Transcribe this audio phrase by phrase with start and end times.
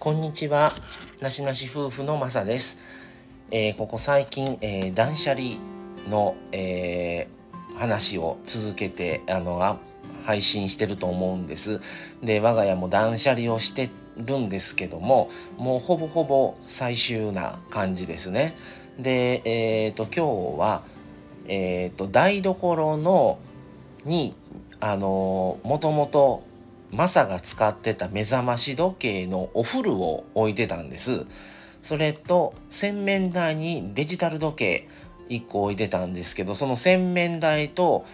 [0.00, 0.70] こんにちは。
[1.20, 2.84] なしなし夫婦のまさです。
[3.50, 5.56] えー、ここ最近、えー、断捨離
[6.08, 9.80] の、えー、話を続けて、あの、あ
[10.24, 11.80] 配信してると思うんです。
[12.22, 18.54] で、我が家も断捨離をしてるんですけども、もうほぼほぼ最終な感じですね。
[19.00, 20.82] で、えっ、と、今日は、
[21.48, 23.40] えっ、と、台所の、
[24.04, 24.36] に、
[24.78, 26.44] あのもともと
[26.90, 31.26] マサが使ってた目覚まし時計のお風呂を置いてたんです。
[31.82, 34.88] それと洗面台にデジタル時計
[35.28, 38.04] 1個置いてたんですけど、その洗面台と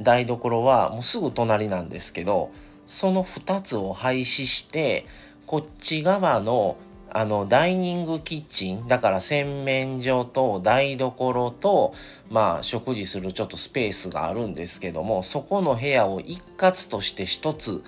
[0.00, 2.50] 台所はもうすぐ隣なんですけど、
[2.86, 5.06] その2つを廃止して、
[5.46, 6.76] こっち側の
[7.18, 11.94] あのダイニングキッチンだから洗面所と台所と
[12.28, 17.82] まあ食事するちょっとスペースがあるんですけどもそこの部屋を一括として一つ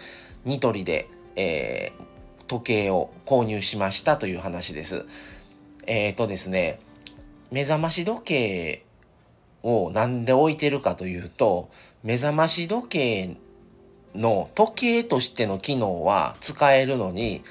[0.46, 5.04] ニトリで、えー、時計を購入しましたという話です。
[5.86, 6.80] えっ、ー、とですね
[7.50, 8.84] 目覚まし時計
[9.62, 11.68] をなんで置いてるかというと
[12.02, 13.36] 目覚まし時計
[14.14, 17.42] の時計としての機能は使えるのに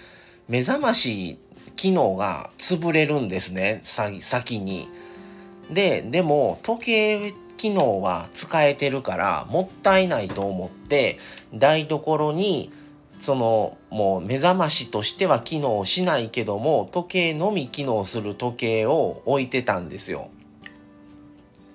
[0.48, 1.38] 目覚まし
[1.78, 4.90] 機能が潰れるんですね、先に。
[5.72, 11.18] で、でも時計機能は使えてるからもったいないと思って
[11.54, 12.72] 台所に
[13.18, 20.30] そのもう目覚ましとしては機能しないけども時計のみ機能する時計を置いてたんですよ。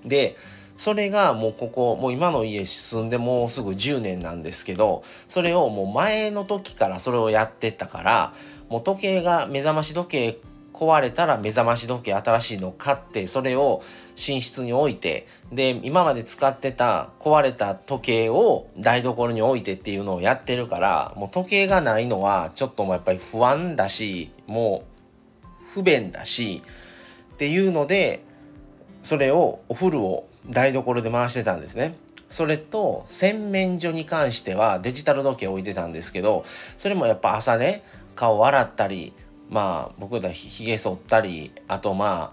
[0.04, 0.36] で、
[0.76, 8.32] それがもうここ、もう今の家住んでもうすぐ10年なんですけど、それをもう前の時からそれをやってたから、
[8.70, 10.38] もう時計が目覚まし時計
[10.72, 13.82] 壊れたら目覚まし時計新しいの買ってそれを
[14.16, 24.84] 寝室に置いてで今まで使ってた壊れた時計を台所に置いてっていうのをやってるからもう時計がないのはちょっともやっぱり不安だしも
[25.44, 26.62] う不便だし
[27.34, 28.24] っていうので
[29.02, 31.94] それをお風呂を台所で回してたんですね。
[32.28, 37.82] それと洗面所に関してはデジタル時計置いてたんですけどそれもやっぱ朝ね
[38.14, 39.12] 顔洗ったり
[39.50, 42.32] まあ僕らひげ剃ったりあとま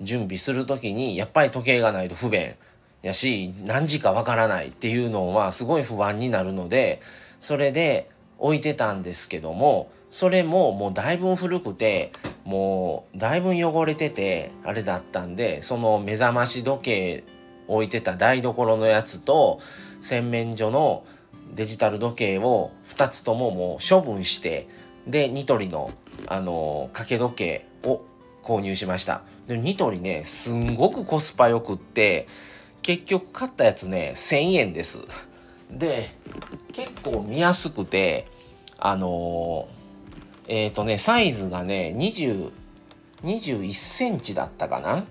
[0.00, 2.54] 準備する時にやっぱり時計がないと不便
[3.02, 7.00] やし何時かわからないっていうのはすごい不安になるので
[7.38, 8.08] それで
[8.38, 12.12] 置いてたんですけどもそれももうだいぶ古くて
[12.44, 17.24] もうだいぶ汚れててあれだったんでその目覚まし時計
[17.68, 19.58] 置いてた台所のやつと
[20.00, 21.04] 洗面所の
[21.54, 24.68] デジタル時計を2つとももう処分して
[25.06, 25.88] で、ニトリの、
[26.28, 28.02] あの、掛け時計を
[28.42, 29.22] 購入しました。
[29.46, 32.26] で、ニトリね、すんごくコスパ良くって、
[32.82, 35.28] 結局買ったやつね、1000円です。
[35.70, 36.08] で、
[36.72, 38.26] 結構見やすくて、
[38.78, 39.68] あの、
[40.48, 42.50] えっ、ー、とね、サイズがね、20、
[43.22, 45.04] 21センチだったかな？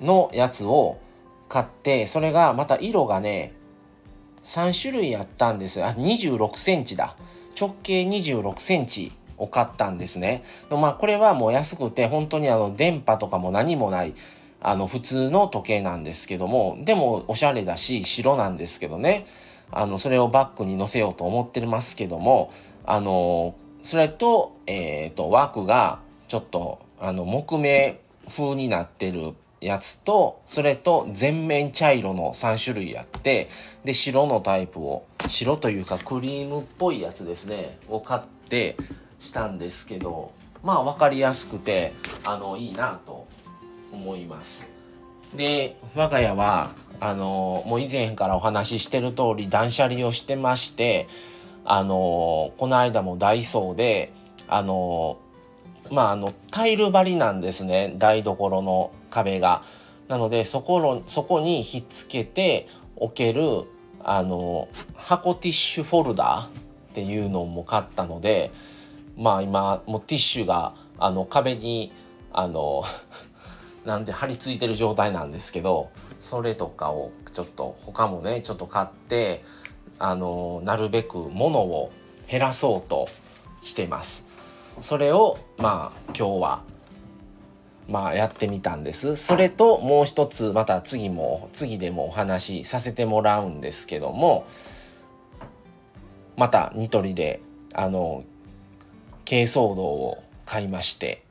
[0.00, 0.98] のやつを
[1.48, 3.52] 買って、それがまた色がね、
[4.42, 7.16] 3種類あったんですあ、26センチだ。
[7.60, 10.42] 直径26センチを買ったんですね。
[10.70, 14.14] まあこれはもう安くて本当にあの電波とかも何もない
[14.62, 19.24] あの普通の時計なんですけども、でもおしゃれだし白なんですけどね。
[19.72, 22.50] あの、それをバッグに載せようと思ってますけども、
[22.84, 33.48] あの、それと、えっ、ー、と、枠がちょっとあの木目風になってるやつと、それと全面茶色の3種類あって、
[33.84, 38.76] で、白のタイプを白というかクリームっぽいやつですねを買って
[39.18, 40.32] したんですけど
[40.62, 41.92] まあ分かりやすくて
[42.26, 43.26] あのいいなと
[43.92, 44.72] 思います。
[45.34, 46.70] で我が家は
[47.00, 51.06] あのもう以前からお話ししてる通り断捨離をしてまして
[51.64, 54.12] あのこの間もダイソーで
[54.48, 55.18] あの
[55.90, 59.62] まああのタイル張りなんですね台所の壁が。
[60.08, 62.66] なのでそこのそこにひっつけて
[62.96, 63.42] 置ける
[64.02, 66.50] あの箱ティッシュフォルダーっ
[66.94, 68.50] ていうのも買ったので
[69.16, 71.92] まあ今もうティッシュがあの壁に
[72.32, 72.82] あの
[73.86, 79.42] なんで貼り付いてる状態なんですけどそれとかをちょっと他もねちょっと買って
[80.00, 81.92] あのなるべく物を
[82.28, 83.06] 減らそうと
[83.62, 84.26] してます。
[84.80, 86.64] それをまあ今日は
[87.86, 89.14] まあやってみたんです。
[89.14, 94.46] それともう一つまた次も次でもお話しさせてもらうんですけども
[96.36, 97.40] またニトリで
[97.74, 98.24] あの
[99.28, 101.22] 軽装道を買いまして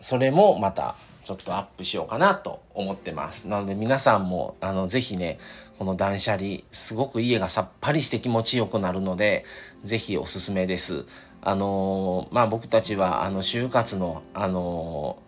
[0.00, 3.48] それもまたちょっとアップしようかなと思ってます。
[3.48, 5.38] なので皆さんもあのぜひね
[5.78, 9.44] この断捨離すごく家がさっぱりして気持ちよくなるので
[9.84, 11.04] ぜひおすすめです。
[11.40, 15.18] あのー、まあ僕たちはあの就活のあの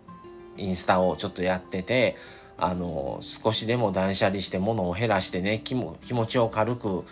[0.57, 2.15] ー、インスタをちょっとやってて、
[2.57, 7.03] あのー、少しでも断捨離して物を減らしてね、気も気持ちを軽く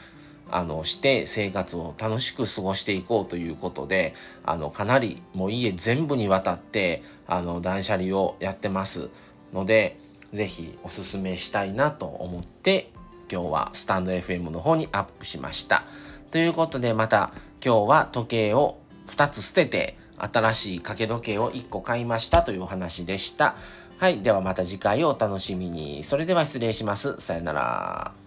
[0.56, 4.14] あの、して生活を楽しく過ごしていこうということで、
[4.44, 9.10] あの、かなりもう家全部にわたって、あの、断捨離をやってます
[9.52, 9.98] ので、
[10.32, 12.92] ぜひおすすめしたいなと思って、
[13.32, 15.84] 今日はスタンド FM の方にアップしました。
[16.30, 17.32] ということでまた
[17.64, 18.78] 今日は時計を
[19.08, 23.56] 2つ捨てて新しい掛け時計を1個買いましたというお話でした。
[23.98, 24.22] はい。
[24.22, 26.04] ではまた次回をお楽しみに。
[26.04, 27.20] それでは失礼します。
[27.20, 28.23] さよなら。